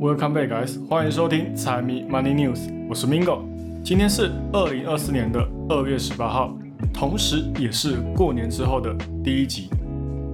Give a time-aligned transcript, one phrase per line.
[0.00, 0.78] Welcome back, guys！
[0.88, 3.40] 欢迎收听财迷 Money News，我是 Mingo。
[3.84, 6.56] 今天是二零二四年的二月十八号，
[6.90, 9.68] 同时也是过年之后的第一集。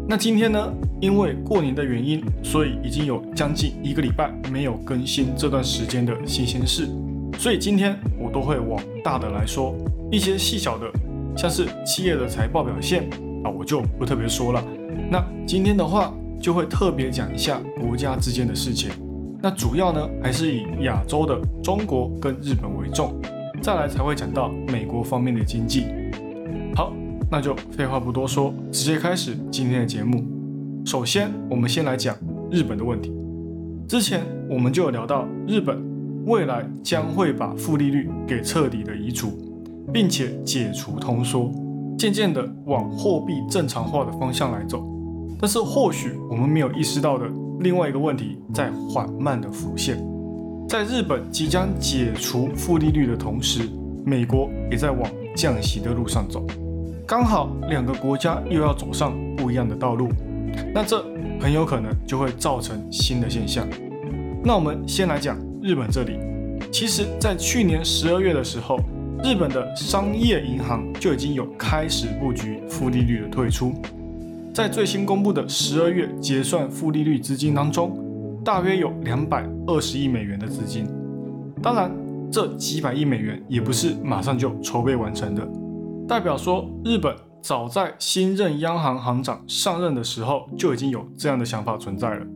[0.09, 6.89] 那今天呢，因为过年的原因，所以已经有将近一个礼拜没有更新这段时间的新鲜事，
[7.37, 9.75] 所以今天我都会往大的来说，
[10.13, 10.89] 一些细小的，
[11.37, 13.11] 像是企业的财报表现
[13.43, 14.65] 啊，我就不特别说了。
[15.11, 18.93] 那今天的话，就会特别讲一下国家之间的事情。
[19.43, 23.15] 那主要呢，还是以亚洲的中国跟日本为重，
[23.63, 25.85] 再来才会讲到美国方面的经济。
[26.75, 26.93] 好，
[27.31, 30.25] 那就废话不多说，直接开始今天的节目。
[30.85, 32.17] 首先，我们先来讲
[32.51, 33.13] 日本的问题。
[33.87, 35.81] 之前我们就有聊到，日本
[36.25, 39.39] 未来将会把负利率给彻底的移除，
[39.93, 41.53] 并且解除通缩，
[41.97, 44.85] 渐渐的往货币正常化的方向来走。
[45.39, 47.31] 但是或许我们没有意识到的。
[47.61, 49.97] 另外一个问题在缓慢的浮现，
[50.69, 53.69] 在日本即将解除负利率的同时，
[54.05, 56.47] 美国也在往降息的路上走，
[57.07, 60.09] 刚好两个国家又要走上不一样的道路，
[60.75, 61.03] 那这
[61.41, 63.67] 很有可能就会造成新的现象。
[64.45, 66.19] 那我们先来讲日本这里，
[66.71, 68.79] 其实，在去年十二月的时候，
[69.25, 73.73] 日本的商业银行就已经有开始布局负利率的退出。
[74.57, 77.95] 在最新公布的十二月结算负利率资金当中，
[78.43, 80.89] 大约有两百二十亿美元的资金。
[81.63, 81.95] 当然，
[82.33, 85.47] 这几百亿美元也不是马上就筹备完成的，
[86.09, 92.27] 代表说日本早在新任央行行长上任的时候就已经有这样的想法存在了。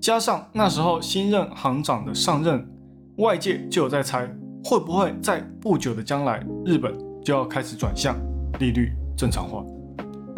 [0.00, 2.68] 加上那时候新任行长的上任，
[3.18, 4.28] 外界就有在猜
[4.64, 6.92] 会不会在不久的将来，日本
[7.24, 8.16] 就要开始转向
[8.58, 9.64] 利率正常化。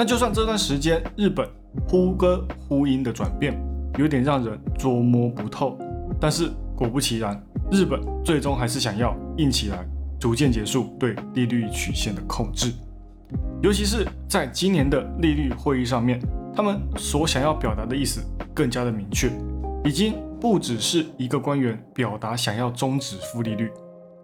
[0.01, 1.47] 那就算这段时间日本
[1.87, 3.55] 忽歌忽音的转变
[3.99, 5.79] 有点让人捉摸不透，
[6.19, 7.39] 但是果不其然，
[7.71, 9.87] 日本最终还是想要硬起来，
[10.19, 12.73] 逐渐结束对利率曲线的控制。
[13.63, 16.19] 尤其是在今年的利率会议上面，
[16.57, 18.23] 他们所想要表达的意思
[18.55, 19.31] 更加的明确，
[19.85, 23.71] 已经不只是一个官员表达想要终止负利率，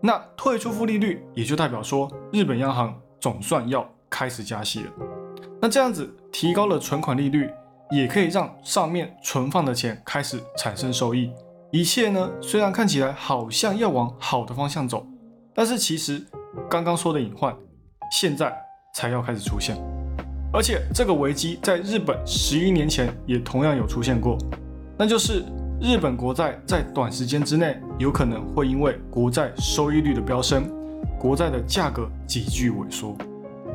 [0.01, 5.16] 那退出负利率也就代表说日本央行总算要开始加息了。
[5.61, 7.51] 那这样子提高了存款利率，
[7.91, 11.31] 也可以让上面存放的钱开始产生收益。
[11.73, 15.07] 一切呢，虽然看起来好像要往好的方向走，
[15.55, 16.25] 但是其实
[16.71, 17.55] 刚刚说的隐患，
[18.13, 18.55] 现在
[18.95, 19.77] 才要开始出现。
[20.53, 24.39] 而且这个危机在日本十一年前也同样有出现过，
[24.97, 25.45] 那就是
[25.81, 30.71] 日本国债在短时间之内有可能会因为国债收益率的飙升，
[31.19, 33.17] 国债的价格急剧萎缩。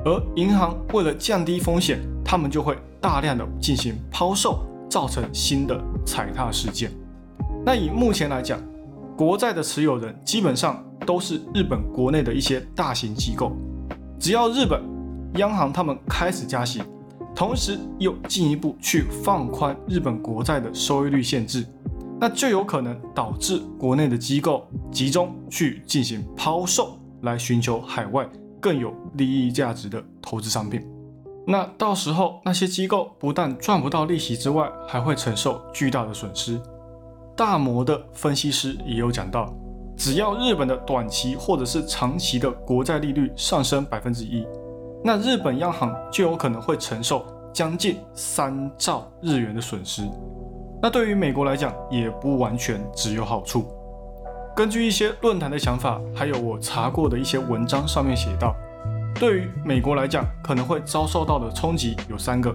[0.03, 6.91] 而银行为了降低风险，他们就会大量的进行抛售，造成新的踩踏事件。
[7.63, 8.59] 那以目前来讲，
[9.15, 13.51] 国债的持有人基本上都是日本国内的一些大型机构。
[14.19, 14.81] 只要日本
[15.35, 16.81] 央行他们开始加息，
[17.35, 21.63] 同时又进一步去放宽日本国债的收益率限制，
[22.19, 28.27] 那就有可能导致国内的机构集中去进行抛售，来寻求海外。
[28.59, 30.81] 更有利益价值的投资商品，
[31.45, 36.61] 那到时候那些机构不但赚不到利息之外，还会承受巨大的损失。
[37.35, 39.53] 大摩的分析师也有讲到，
[39.97, 44.45] 只要日本的短期或者是长期的国债利率上升百分之一，
[45.03, 50.03] 那日本央行就有可能会承受将近三兆日元的损失。
[50.81, 53.65] 那对于美国来讲，也不完全只有好处。
[54.55, 58.55] 根据一些论坛的想法，还有我查过的一些文章，上面写到，
[59.21, 62.51] 对于美国来讲，可能会遭受到的冲击有三个，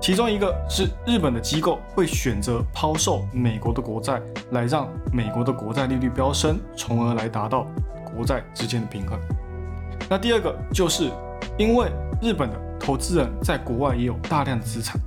[0.00, 7.64] 其中一个是日本的机构会选择抛售美国的国债，来让美国的国债利率飙升，从而来达到
[8.12, 9.16] 国债之间的平衡。
[10.10, 11.12] 那第二个就是
[11.56, 11.88] 因为
[12.20, 15.00] 日本的投资人在国外也有大量的资产，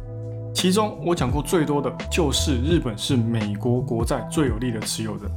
[0.56, 5.30] 其中我讲过最多的就是日本是美国国债最有利的持有人。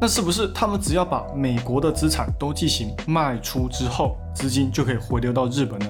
[0.00, 5.86] 那是不是他们只要把美国的资产都进行卖出之后，资金就可以回流到日本呢？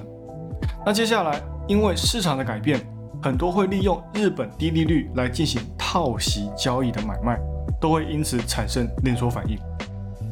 [0.85, 2.85] 那接下来，因为市场的改变，
[3.23, 7.39] 很多会利用日本低利率来进行套息交易的买卖，
[7.79, 9.57] 都会因此产生连锁反应。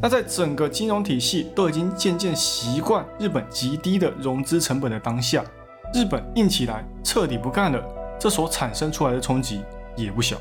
[0.01, 5.41] 那在整个金融体系都已经渐渐习惯日本极低的融资成本的当下，
[5.93, 7.81] 日本硬起来彻底不干了，
[8.19, 9.61] 这所产生出来的冲击
[9.95, 10.35] 也不小。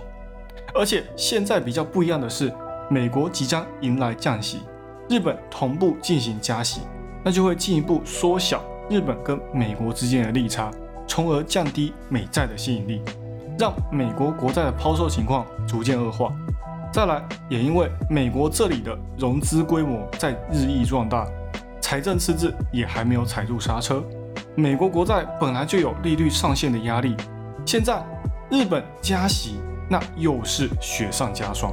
[0.74, 2.52] 而且现在比较不一样的是。
[2.90, 4.60] 美国即将迎来降息，
[5.10, 6.80] 日本同步进行加息，
[7.22, 10.70] 那就会进一步缩小日本跟美国之间的利差，
[11.06, 13.02] 从而降低美债的吸引力，
[13.58, 16.32] 让美国国债的抛售情况逐渐恶化。
[16.90, 21.28] 再来，也因为美国这里的融资规模在日益壮大，
[21.82, 24.02] 财政赤字也还没有踩住刹车。
[24.54, 27.14] 美国国债本来就有利率上限的压力，
[27.66, 28.02] 现在
[28.50, 31.70] 日本加息，那又是雪上加霜。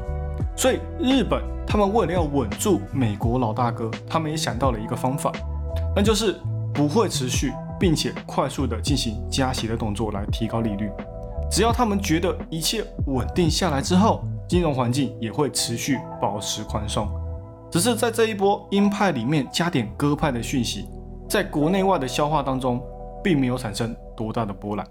[0.56, 5.31] 所以日本他们为了要稳住美国老大哥，他们也想到了一个方法，
[5.96, 6.40] 那就是
[6.74, 10.90] 不会持续并且快速的进行加息的动作来提高利率。
[11.52, 17.07] 只要他们觉得一切稳定下来之后，金融环境也会持续保持宽松。
[17.72, 20.88] 只是在这一波鹰派里面加点鸽派的讯息。
[21.28, 22.81] 在国内外的消化当中，
[23.24, 24.88] 并没有产生多大的波澜。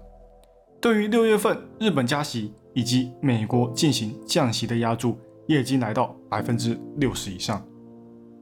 [0.81, 5.17] 对于六月份日本加息以及美国进行降息的压注，
[5.47, 7.65] 业绩来到百分之六十以上。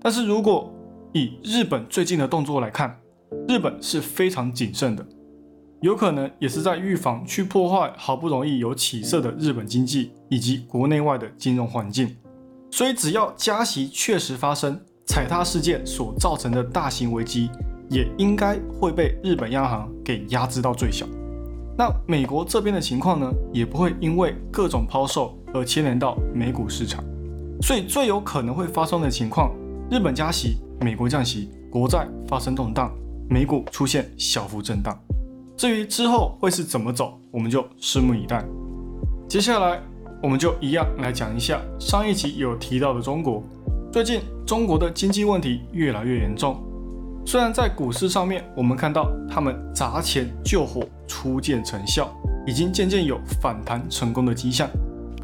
[0.02, 0.74] 但是如果
[1.14, 3.00] 以日本最近的动作来看，
[3.48, 5.06] 日本是非常谨慎的，
[5.82, 12.16] 有可能也是在预防去破坏好不容易有起色的日本经济以及国内外的金融环境。
[12.72, 17.50] 所以只要加息确实发生，踩踏事件所造成的大型危机。
[17.90, 21.06] 也应该会被日本央行给压制到最小。
[21.78, 27.04] 那美国这边的情况呢，也不会因为各种抛售而牵连到美股市场。
[27.62, 29.52] 所以最有可能会发生的情况，
[29.90, 32.92] 日本加息，美国降息，国债发生动荡，
[33.30, 34.98] 美股出现小幅震荡。
[35.56, 38.44] 至于之后会是怎么走，我们就拭目以待。
[39.28, 39.82] 接下来
[40.22, 43.42] 我们就一样来讲一下上一集有提到的中国。
[43.92, 46.62] 最近中国的经济问题越来越严重。
[47.26, 52.14] 虽然在股市上面，我们看到他们砸钱救火初见成效，
[52.46, 54.70] 已经渐渐有反弹成功的迹象，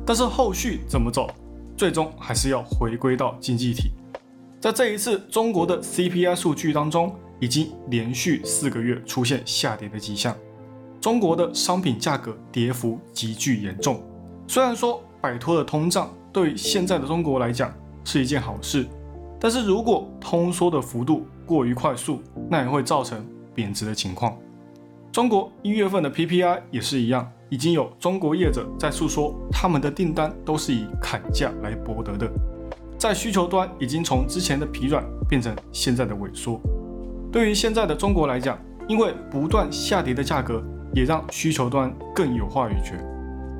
[0.05, 1.29] 但是后续怎么走，
[1.75, 3.91] 最终还是要回归到经济体。
[4.61, 10.35] 在这一次中国的 CPI 数据当中，已经连续四个月出现下跌的迹象，
[11.01, 14.01] 中国的商品价格跌幅急剧严重。
[14.47, 17.71] 虽然说摆脱了通胀，对现在的中国来讲
[18.03, 18.87] 是一件好事，
[19.39, 23.25] 但是如果通缩的幅度，过于快速，那也会造成
[23.55, 24.37] 贬值的情况。
[25.11, 32.29] 中国一月份的 PPI 也是一样，已经有中国业者在诉说，他们的订单都是以砍价来博得的，
[32.97, 36.59] 在需求端已经从之前的疲软变成现在的萎缩。
[37.31, 40.61] 对于现在的中国来讲，因为不断下跌的价格，
[40.93, 42.99] 也让需求端更有话语权，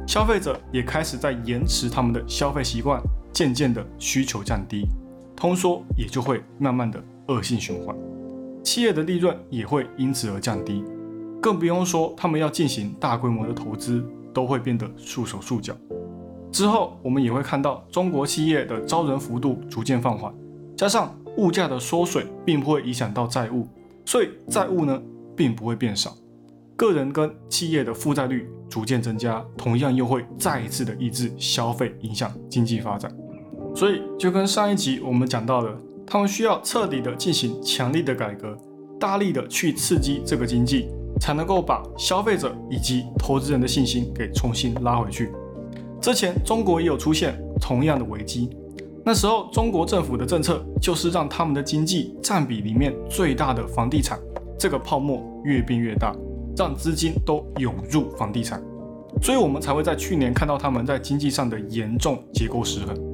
[0.08, 3.02] 消费者也开始在延迟他们的消费习惯，
[3.34, 4.88] 渐渐的需求降低，
[5.40, 7.02] 通缩也就会慢慢的。
[7.30, 7.96] 恶性循环，
[8.64, 10.84] 企业的利润也会因此而降低，
[11.40, 14.04] 更不用说他们要进行大规模的投资，
[14.34, 15.76] 都会变得束手束脚。
[16.52, 20.34] 之后我们也会看到中国企业的招人幅度逐渐放缓，
[20.76, 23.68] 加上物价的缩水，并不会影响到债务，
[24.06, 25.00] 所以债务呢
[25.36, 26.18] 并不会变少，
[26.76, 33.16] 个人跟企业的负债率逐渐增加，同样又会再一次的抑制消费，影响经济发展。
[33.76, 35.76] 所以就跟上一集我们讲到的。
[36.12, 38.58] 他们需要彻底的进行强力的改革，
[39.00, 40.88] 大力的去刺激这个经济，
[41.22, 45.32] 才能够把消费者以及投资人的信心给重新拉回去。
[46.02, 48.50] 之前中国也有出现同样的危机，
[49.06, 54.18] 那时候中国政府的政策就是让他们的经济占比里面最大的房地产
[54.58, 56.12] 这个泡沫越变越大，
[56.58, 58.60] 让资金都涌入房地产，
[59.22, 63.09] 所以我们才会在去年看到他们在经济上的严重结构失衡。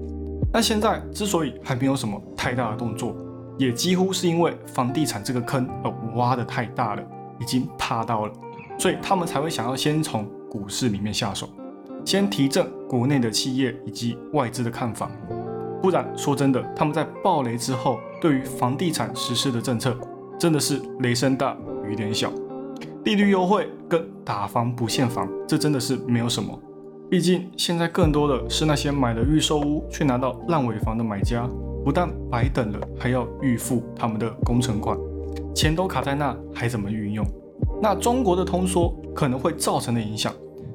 [0.55, 3.13] 但现在之所以还没有什么太大的动作，
[3.57, 7.03] 也几乎是因为房地产这个坑呃挖的太大了，
[7.41, 8.31] 已经趴到了，
[8.79, 11.50] 所以他们才会想要先从股市里面下手，
[12.05, 15.12] 先提振国内的企业以及外资的看法。
[15.81, 19.93] 不然说真的，他们在暴雷之后，对于房地产实施的政策
[20.39, 21.53] 真的是雷声大
[21.85, 22.31] 雨点小，
[23.03, 26.57] 利率优惠跟打房不限房，这真的是没有什么。
[27.07, 31.47] 毕竟现在更多的是那些买了预售屋却拿到烂尾房的买家，
[31.83, 34.97] 不但白等了，还要预付他们的工程款，
[35.53, 37.24] 钱都卡在那，还怎么运用？
[37.79, 40.33] 那中国的通缩可能会造成的影响，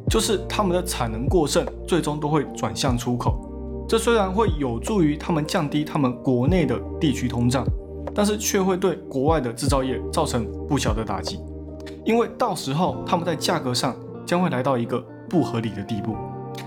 [0.09, 3.85] 就是他们的产能过剩，最终都会转向出口。
[3.89, 7.67] 这虽然会有助于他们降低他们国内的地区通胀，
[8.15, 11.41] 但是却会对国外的制造业造成不小的打击，
[12.05, 15.05] 因为到时候他们在价格上将会来到一个。
[15.31, 16.17] 不合理的地步，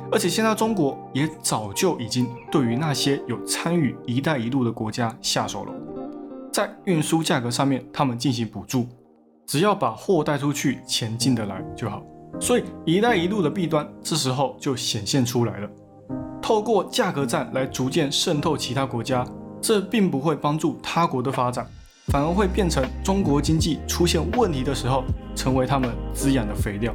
[0.09, 5.73] 而且现在中国也早就已经对于那些有参与“一带一路”的国家下手了，
[6.51, 8.87] 在运输价格上面，他们进行补助，
[9.45, 12.01] 只要把货带出去，钱进得来就好。
[12.39, 15.69] 所以“一带一路”的弊端这时候就显现出来了，
[16.41, 19.27] 透过价格战来逐渐渗透其他国家，
[19.61, 21.67] 这并不会帮助他国的发展，
[22.07, 25.03] 反而会变成中国经济出现问题的时候，
[25.35, 26.93] 成为他们滋养的肥料。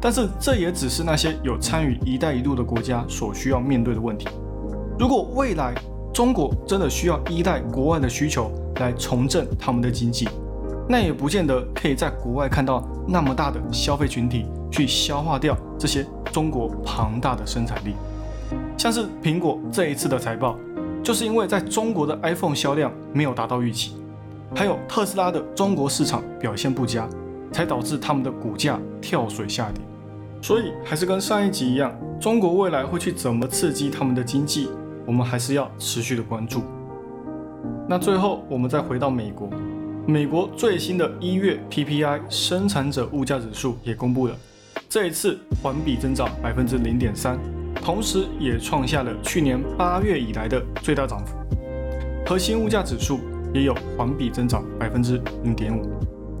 [0.00, 4.28] 但是这也只是那些有参与“一带一路”的国家所需要面对的问题。
[4.98, 5.74] 如果未来
[6.12, 10.28] 中国真的需要依赖国外的需求来重振他们的经济，
[10.88, 17.94] 那也不见得可以在国外看到那么大的消费群体去消化掉这些中国庞大的生产力。
[18.78, 20.56] 像是苹果这一次的财报，
[21.02, 23.96] 就是因为在中国的 iPhone 销量没有达到预期，
[24.54, 27.08] 还有特斯拉的中国市场表现不佳，
[27.56, 29.82] 才导致他们的股价跳水下跌。
[30.42, 34.68] 所以还是跟上一集一样，中国未来会去怎么刺激他们的经济，
[35.06, 36.62] 我们还是要持续的关注。
[37.88, 39.48] 那最后我们再回到美国，
[40.06, 44.36] 美国最新的一月 PPI 生产者物价指数也公布了，
[44.86, 47.38] 这一次环比增长百分之零点三。
[47.76, 51.34] 同时，也创下了去年八月以来的最大涨幅。
[52.26, 53.20] 核心物价指数
[53.54, 55.88] 也有环比增长百分之零点五，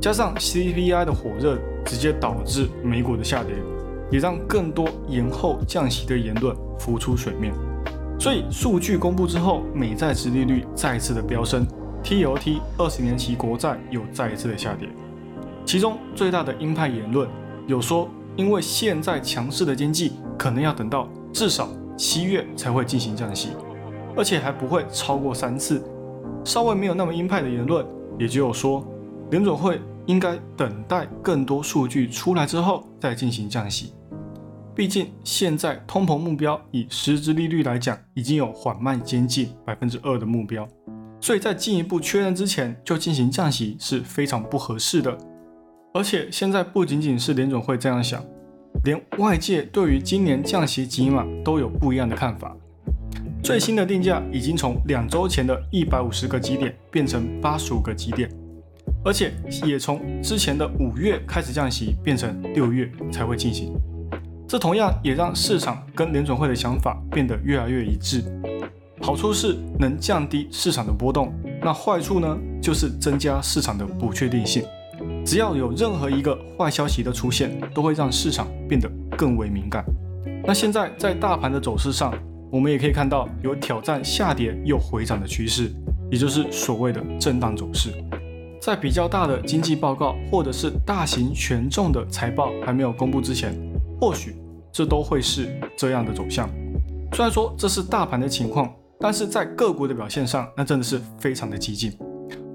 [0.00, 3.54] 加上 CPI 的火热，直接导致美股的下跌，
[4.10, 7.52] 也让更多延后降息的言论浮出水面。
[8.18, 11.66] 所以，数据公布之后，美债殖利率再次的飙升
[12.02, 14.88] ，TOT 二十年期国债又再一次的下跌。
[15.64, 17.28] 其中最大的鹰派言论
[17.66, 21.08] 有说，因为现在强势的经济可能要等到。
[21.32, 23.50] 至少七月才会进行降息，
[24.16, 25.84] 而且还不会超过三次。
[26.44, 27.84] 稍微没有那么鹰派的言论，
[28.18, 28.82] 也就有说
[29.30, 33.92] 联总会应该等待更多数据出来之后再进行降息。
[34.74, 40.68] 毕竟现在通膨目标以实质利率来讲，已经有缓慢接近百分之二的目标，
[41.20, 45.16] 所以在进一步确认之前就进行降息是非常不合适的。
[45.94, 48.22] 而且现在不仅仅是联总会这样想。
[48.84, 52.54] 连外界对于今年降息几码都有不一样的看法。
[53.42, 58.30] 最新的定价已经从两周前的一百五十个基点变成八十五个基点，
[59.06, 59.32] 而且
[59.64, 63.72] 也从之前的五月开始降息变成六月才会进行。
[64.48, 68.24] 这同样也让市场跟联准会的想法变得越来越一致。
[69.00, 71.32] 好处是能降低市场的波动，
[71.62, 74.64] 那坏处呢就是增加市场的不确定性。
[75.24, 79.84] 只要有任何一个坏消息的出现，都会让市场变得更为敏感。
[80.44, 82.12] 那现在在大盘的走势上，
[82.50, 85.70] 我们也可以看到有挑战下跌又回涨的趋势，
[86.10, 87.90] 也就是所谓的震荡走势。
[88.66, 93.54] 在比较大的经济报告或者是大型权重的财报还没有公布之前，
[94.00, 94.34] 或许
[94.72, 96.50] 这都会是这样的走向。
[97.12, 101.96] 虽然说这是大盘的情况，但是在个股的表现上，那真的是非常的激进，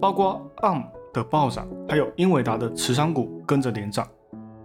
[0.02, 0.84] 包括 ARM。
[1.14, 4.08] 的暴涨，还有英伟达的持仓股跟着连涨，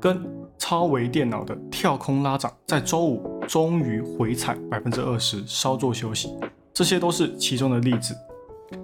[0.01, 0.25] 跟
[0.59, 6.29] 超微电脑的跳空拉涨，在周五终于回踩百分之二十，稍作休息，
[6.73, 8.17] 这些都是其中的例子。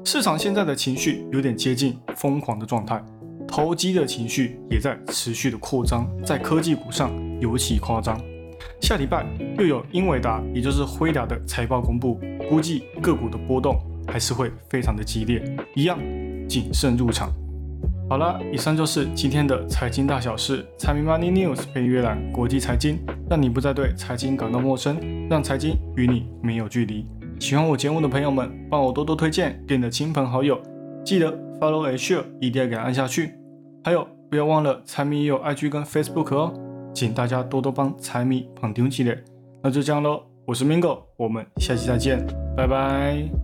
[0.05, 3.03] 市场现在的情绪有点接近疯狂的状态，
[3.49, 8.21] 投机的情绪也在持续的扩张，在科技股上尤其夸张。
[8.81, 9.27] 下礼拜
[9.59, 15.43] 又有英伟达，也就是辉达的财报公布，估计个股的波动还是会非常的激烈，
[15.75, 15.99] 一样
[16.49, 17.33] 谨慎入场。
[18.09, 20.67] 好了，以上就是今天的财经大小事。
[20.79, 22.99] 财迷 Money News 被阅览国际财经，
[23.31, 24.99] 让你不再对财经感到陌生，
[25.31, 27.07] 让财经与你没有距离。
[27.39, 30.61] 喜欢我节目的朋友们，帮我多多推荐给你的亲朋好友，
[31.05, 33.35] 记得 Follow H，一定要给按下去。
[33.85, 36.53] 还有，不要忘了财迷也有 IG 跟 Facebook 哦，
[36.95, 39.19] 请大家多多帮财迷捧场起来。
[39.63, 42.25] 那就这样喽，我是 Mingo，我们下期再见，
[42.57, 43.42] 拜拜。